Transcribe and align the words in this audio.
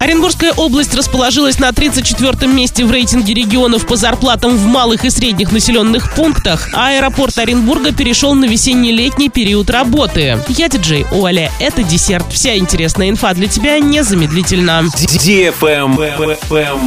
Оренбургская 0.00 0.52
область 0.52 0.94
расположилась 0.94 1.58
на 1.58 1.70
34-м 1.70 2.54
месте 2.54 2.84
в 2.84 2.90
рейтинге 2.92 3.34
регионов 3.34 3.84
по 3.84 3.96
зарплатам 3.96 4.56
в 4.56 4.64
малых 4.64 5.04
и 5.04 5.10
средних 5.10 5.50
населенных 5.50 6.14
пунктах, 6.14 6.68
а 6.72 6.90
аэропорт 6.90 7.36
Оренбурга 7.36 7.90
перешел 7.90 8.36
на 8.36 8.44
весенне-летний 8.44 9.28
период 9.28 9.70
работы. 9.70 10.38
Я 10.50 10.68
диджей 10.68 11.04
Оля, 11.10 11.50
это 11.58 11.82
десерт. 11.82 12.32
Вся 12.32 12.56
интересная 12.56 13.10
инфа 13.10 13.34
для 13.34 13.48
тебя 13.48 13.80
незамедлительно. 13.80 14.84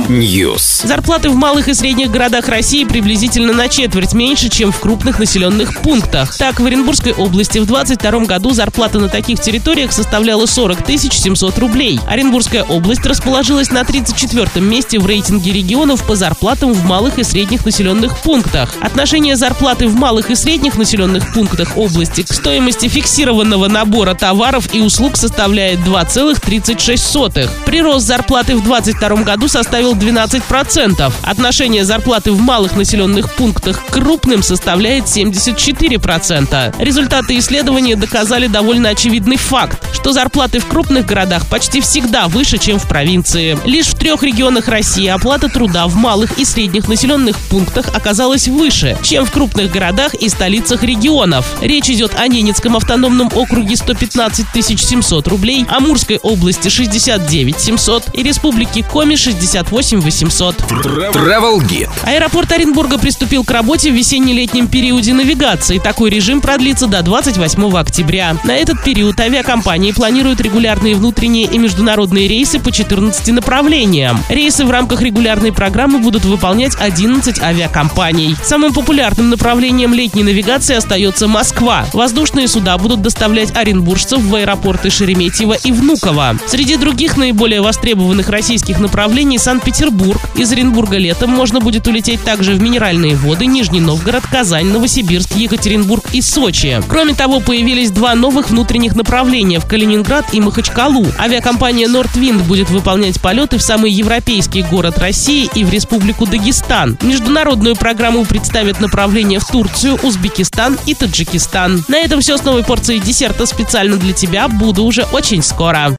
News. 0.07 0.87
Зарплаты 0.87 1.29
в 1.29 1.35
малых 1.35 1.67
и 1.67 1.73
средних 1.73 2.11
городах 2.11 2.47
России 2.47 2.85
приблизительно 2.85 3.51
на 3.51 3.67
четверть 3.67 4.13
меньше, 4.13 4.47
чем 4.47 4.71
в 4.71 4.79
крупных 4.79 5.19
населенных 5.19 5.81
пунктах. 5.81 6.37
Так, 6.37 6.61
в 6.61 6.65
Оренбургской 6.65 7.11
области 7.11 7.57
в 7.57 7.65
2022 7.65 8.19
году 8.19 8.51
зарплата 8.51 8.99
на 8.99 9.09
таких 9.09 9.41
территориях 9.41 9.91
составляла 9.91 10.45
40 10.45 10.77
700 10.87 11.57
рублей. 11.57 11.99
Оренбургская 12.07 12.63
область 12.63 13.00
область 13.01 13.05
расположилась 13.05 13.71
на 13.71 13.81
34-м 13.81 14.63
месте 14.63 14.99
в 14.99 15.05
рейтинге 15.05 15.51
регионов 15.51 16.05
по 16.05 16.15
зарплатам 16.15 16.73
в 16.73 16.85
малых 16.85 17.19
и 17.19 17.23
средних 17.23 17.65
населенных 17.65 18.17
пунктах. 18.19 18.73
Отношение 18.81 19.35
зарплаты 19.35 19.87
в 19.87 19.95
малых 19.95 20.29
и 20.29 20.35
средних 20.35 20.77
населенных 20.77 21.33
пунктах 21.33 21.77
области 21.77 22.23
к 22.23 22.33
стоимости 22.33 22.87
фиксированного 22.87 23.67
набора 23.67 24.13
товаров 24.13 24.73
и 24.73 24.81
услуг 24.81 25.17
составляет 25.17 25.79
2,36. 25.79 27.49
Прирост 27.65 28.05
зарплаты 28.05 28.55
в 28.55 28.63
2022 28.63 29.23
году 29.23 29.47
составил 29.47 29.93
12%. 29.93 31.13
Отношение 31.23 31.85
зарплаты 31.85 32.31
в 32.31 32.39
малых 32.39 32.75
населенных 32.75 33.33
пунктах 33.35 33.85
к 33.85 33.93
крупным 33.93 34.43
составляет 34.43 35.05
74%. 35.05 36.75
Результаты 36.79 37.37
исследования 37.37 37.95
доказали 37.95 38.47
довольно 38.47 38.89
очевидный 38.89 39.37
факт, 39.37 39.83
что 39.93 40.13
зарплаты 40.13 40.59
в 40.59 40.65
крупных 40.65 41.05
городах 41.05 41.47
почти 41.47 41.81
всегда 41.81 42.27
выше, 42.27 42.57
чем 42.57 42.79
в 42.79 42.90
провинции. 42.91 43.57
Лишь 43.63 43.87
в 43.87 43.93
трех 43.95 44.21
регионах 44.21 44.67
России 44.67 45.07
оплата 45.07 45.47
труда 45.47 45.87
в 45.87 45.95
малых 45.95 46.37
и 46.37 46.43
средних 46.43 46.89
населенных 46.89 47.39
пунктах 47.39 47.87
оказалась 47.95 48.49
выше, 48.49 48.97
чем 49.01 49.25
в 49.25 49.31
крупных 49.31 49.71
городах 49.71 50.13
и 50.13 50.27
столицах 50.27 50.83
регионов. 50.83 51.45
Речь 51.61 51.89
идет 51.89 52.15
о 52.19 52.27
Ненецком 52.27 52.75
автономном 52.75 53.31
округе 53.33 53.77
115 53.77 54.45
700 54.61 55.27
рублей, 55.29 55.65
Амурской 55.69 56.17
области 56.17 56.67
69 56.67 57.61
700 57.61 58.09
и 58.13 58.23
Республике 58.23 58.83
Коми 58.83 59.15
68 59.15 60.01
800. 60.01 60.55
Travel 60.57 61.59
Guide. 61.61 61.89
Аэропорт 62.03 62.51
Оренбурга 62.51 62.97
приступил 62.97 63.45
к 63.45 63.51
работе 63.51 63.89
в 63.89 63.95
весенне-летнем 63.95 64.67
периоде 64.67 65.13
навигации. 65.13 65.79
Такой 65.79 66.09
режим 66.09 66.41
продлится 66.41 66.87
до 66.87 67.01
28 67.03 67.73
октября. 67.77 68.35
На 68.43 68.57
этот 68.57 68.83
период 68.83 69.17
авиакомпании 69.17 69.93
планируют 69.93 70.41
регулярные 70.41 70.95
внутренние 70.95 71.45
и 71.45 71.57
международные 71.57 72.27
рейсы 72.27 72.59
по 72.59 72.69
14 72.81 73.27
направлениям. 73.27 74.19
Рейсы 74.27 74.65
в 74.65 74.71
рамках 74.71 75.03
регулярной 75.03 75.53
программы 75.53 75.99
будут 75.99 76.25
выполнять 76.25 76.73
11 76.79 77.39
авиакомпаний. 77.39 78.35
Самым 78.43 78.73
популярным 78.73 79.29
направлением 79.29 79.93
летней 79.93 80.23
навигации 80.23 80.75
остается 80.75 81.27
Москва. 81.27 81.85
Воздушные 81.93 82.47
суда 82.47 82.75
будут 82.79 83.03
доставлять 83.03 83.55
оренбуржцев 83.55 84.19
в 84.19 84.33
аэропорты 84.33 84.89
Шереметьево 84.89 85.53
и 85.63 85.71
Внуково. 85.71 86.35
Среди 86.47 86.75
других 86.77 87.17
наиболее 87.17 87.61
востребованных 87.61 88.29
российских 88.29 88.79
направлений 88.79 89.37
Санкт-Петербург. 89.37 90.19
Из 90.35 90.51
Оренбурга 90.51 90.97
летом 90.97 91.29
можно 91.29 91.59
будет 91.59 91.87
улететь 91.87 92.23
также 92.23 92.53
в 92.53 92.61
Минеральные 92.61 93.15
воды, 93.15 93.45
Нижний 93.45 93.79
Новгород, 93.79 94.23
Казань, 94.25 94.71
Новосибирск, 94.71 95.35
Екатеринбург 95.35 96.03
и 96.13 96.21
Сочи. 96.23 96.81
Кроме 96.89 97.13
того, 97.13 97.41
появились 97.41 97.91
два 97.91 98.15
новых 98.15 98.49
внутренних 98.49 98.95
направления 98.95 99.59
в 99.59 99.67
Калининград 99.67 100.25
и 100.33 100.41
Махачкалу. 100.41 101.05
Авиакомпания 101.19 101.87
Nordwind 101.87 102.43
будет 102.43 102.70
выполнять 102.71 103.21
полеты 103.21 103.57
в 103.57 103.61
самый 103.61 103.91
европейский 103.91 104.63
город 104.63 104.97
России 104.97 105.49
и 105.53 105.63
в 105.63 105.71
Республику 105.71 106.25
Дагестан. 106.25 106.97
Международную 107.01 107.75
программу 107.75 108.25
представят 108.25 108.79
направления 108.79 109.39
в 109.39 109.47
Турцию, 109.47 109.99
Узбекистан 110.01 110.77
и 110.85 110.93
Таджикистан. 110.93 111.83
На 111.87 111.97
этом 111.97 112.21
все 112.21 112.37
с 112.37 112.43
новой 112.43 112.63
порцией 112.63 112.99
десерта 112.99 113.45
специально 113.45 113.97
для 113.97 114.13
тебя. 114.13 114.47
Буду 114.47 114.83
уже 114.83 115.03
очень 115.11 115.43
скоро. 115.43 115.89